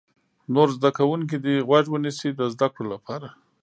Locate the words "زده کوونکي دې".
0.77-1.55